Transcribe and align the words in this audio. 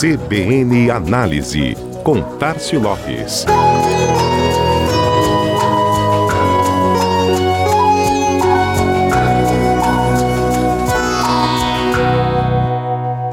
CBN 0.00 0.90
Análise, 0.90 1.76
com 2.02 2.22
Tarcio 2.38 2.80
Lopes. 2.80 3.44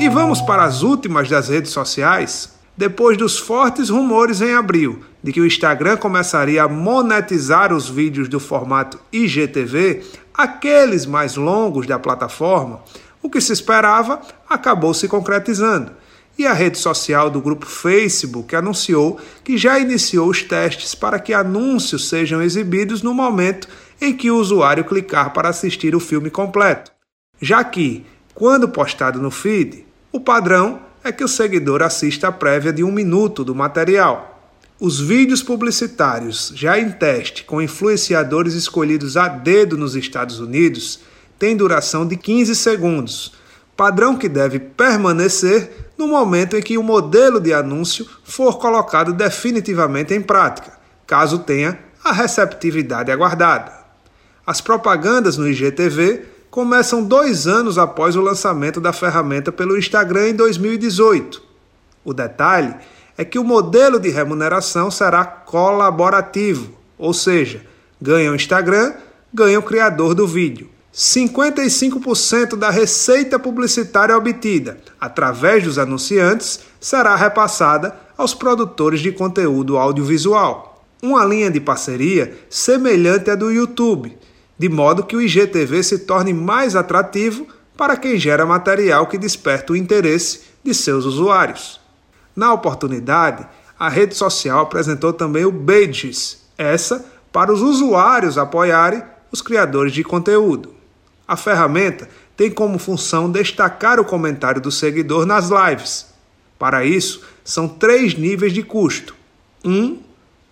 E 0.00 0.08
vamos 0.08 0.40
para 0.40 0.64
as 0.64 0.82
últimas 0.82 1.28
das 1.28 1.48
redes 1.48 1.70
sociais? 1.70 2.58
Depois 2.76 3.16
dos 3.16 3.38
fortes 3.38 3.88
rumores 3.88 4.40
em 4.40 4.52
abril 4.52 5.04
de 5.22 5.32
que 5.32 5.40
o 5.40 5.46
Instagram 5.46 5.96
começaria 5.96 6.64
a 6.64 6.68
monetizar 6.68 7.72
os 7.72 7.88
vídeos 7.88 8.28
do 8.28 8.40
formato 8.40 8.98
IGTV, 9.12 10.04
aqueles 10.34 11.06
mais 11.06 11.36
longos 11.36 11.86
da 11.86 12.00
plataforma, 12.00 12.80
o 13.22 13.30
que 13.30 13.40
se 13.40 13.52
esperava 13.52 14.20
acabou 14.50 14.92
se 14.92 15.06
concretizando. 15.06 15.92
E 16.38 16.46
a 16.46 16.52
rede 16.52 16.78
social 16.78 17.30
do 17.30 17.40
grupo 17.40 17.64
Facebook 17.64 18.54
anunciou 18.54 19.18
que 19.42 19.56
já 19.56 19.78
iniciou 19.78 20.28
os 20.28 20.42
testes 20.42 20.94
para 20.94 21.18
que 21.18 21.32
anúncios 21.32 22.08
sejam 22.08 22.42
exibidos 22.42 23.00
no 23.00 23.14
momento 23.14 23.68
em 24.00 24.14
que 24.14 24.30
o 24.30 24.36
usuário 24.36 24.84
clicar 24.84 25.32
para 25.32 25.48
assistir 25.48 25.94
o 25.94 26.00
filme 26.00 26.28
completo. 26.28 26.92
Já 27.40 27.64
que, 27.64 28.04
quando 28.34 28.68
postado 28.68 29.20
no 29.20 29.30
feed, 29.30 29.86
o 30.12 30.20
padrão 30.20 30.80
é 31.02 31.10
que 31.10 31.24
o 31.24 31.28
seguidor 31.28 31.82
assista 31.82 32.28
a 32.28 32.32
prévia 32.32 32.72
de 32.72 32.84
um 32.84 32.92
minuto 32.92 33.42
do 33.42 33.54
material. 33.54 34.36
Os 34.78 35.00
vídeos 35.00 35.42
publicitários, 35.42 36.52
já 36.54 36.78
em 36.78 36.90
teste 36.90 37.44
com 37.44 37.62
influenciadores 37.62 38.52
escolhidos 38.52 39.16
a 39.16 39.26
dedo 39.26 39.78
nos 39.78 39.96
Estados 39.96 40.38
Unidos, 40.38 41.00
têm 41.38 41.56
duração 41.56 42.06
de 42.06 42.14
15 42.14 42.54
segundos, 42.54 43.32
padrão 43.74 44.16
que 44.16 44.28
deve 44.28 44.58
permanecer 44.58 45.85
no 45.96 46.06
momento 46.06 46.56
em 46.56 46.62
que 46.62 46.76
o 46.76 46.82
modelo 46.82 47.40
de 47.40 47.52
anúncio 47.52 48.06
for 48.24 48.58
colocado 48.58 49.12
definitivamente 49.12 50.14
em 50.14 50.20
prática, 50.20 50.72
caso 51.06 51.38
tenha 51.40 51.78
a 52.04 52.12
receptividade 52.12 53.10
aguardada. 53.10 53.72
As 54.46 54.60
propagandas 54.60 55.36
no 55.36 55.48
IGTV 55.48 56.24
começam 56.50 57.02
dois 57.02 57.46
anos 57.46 57.78
após 57.78 58.14
o 58.14 58.20
lançamento 58.20 58.80
da 58.80 58.92
ferramenta 58.92 59.50
pelo 59.50 59.76
Instagram 59.76 60.28
em 60.28 60.34
2018. 60.34 61.42
O 62.04 62.14
detalhe 62.14 62.74
é 63.18 63.24
que 63.24 63.38
o 63.38 63.44
modelo 63.44 63.98
de 63.98 64.08
remuneração 64.10 64.90
será 64.90 65.24
colaborativo, 65.24 66.72
ou 66.96 67.12
seja, 67.12 67.62
ganha 68.00 68.30
o 68.30 68.34
Instagram, 68.36 68.94
ganha 69.32 69.58
o 69.58 69.62
criador 69.62 70.14
do 70.14 70.26
vídeo. 70.26 70.70
55% 70.96 72.56
da 72.56 72.70
receita 72.70 73.38
publicitária 73.38 74.16
obtida 74.16 74.78
através 74.98 75.62
dos 75.62 75.78
anunciantes 75.78 76.60
será 76.80 77.14
repassada 77.14 77.94
aos 78.16 78.32
produtores 78.32 79.00
de 79.00 79.12
conteúdo 79.12 79.76
audiovisual. 79.76 80.82
Uma 81.02 81.22
linha 81.22 81.50
de 81.50 81.60
parceria 81.60 82.34
semelhante 82.48 83.30
à 83.30 83.34
do 83.34 83.52
YouTube, 83.52 84.16
de 84.58 84.68
modo 84.70 85.04
que 85.04 85.14
o 85.14 85.20
IGTV 85.20 85.82
se 85.82 85.98
torne 85.98 86.32
mais 86.32 86.74
atrativo 86.74 87.46
para 87.76 87.98
quem 87.98 88.18
gera 88.18 88.46
material 88.46 89.06
que 89.06 89.18
desperta 89.18 89.74
o 89.74 89.76
interesse 89.76 90.44
de 90.64 90.72
seus 90.72 91.04
usuários. 91.04 91.78
Na 92.34 92.54
oportunidade, 92.54 93.46
a 93.78 93.90
rede 93.90 94.14
social 94.14 94.60
apresentou 94.60 95.12
também 95.12 95.44
o 95.44 95.52
Badges, 95.52 96.38
essa 96.56 97.04
para 97.30 97.52
os 97.52 97.60
usuários 97.60 98.38
apoiarem 98.38 99.02
os 99.30 99.42
criadores 99.42 99.92
de 99.92 100.02
conteúdo. 100.02 100.75
A 101.26 101.36
ferramenta 101.36 102.08
tem 102.36 102.50
como 102.50 102.78
função 102.78 103.30
destacar 103.30 103.98
o 103.98 104.04
comentário 104.04 104.60
do 104.60 104.70
seguidor 104.70 105.26
nas 105.26 105.48
lives. 105.48 106.06
Para 106.58 106.84
isso, 106.84 107.22
são 107.44 107.68
três 107.68 108.14
níveis 108.14 108.52
de 108.52 108.62
custo: 108.62 109.14
1, 109.64 109.98